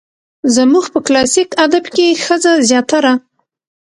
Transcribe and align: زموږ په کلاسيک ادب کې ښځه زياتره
زموږ 0.55 0.85
په 0.93 0.99
کلاسيک 1.07 1.49
ادب 1.65 1.85
کې 1.95 2.07
ښځه 2.25 2.51
زياتره 2.69 3.13